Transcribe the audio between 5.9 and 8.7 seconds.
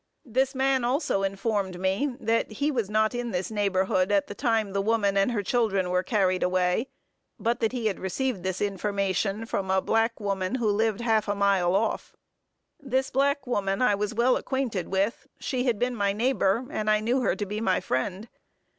were carried away; but that he had received his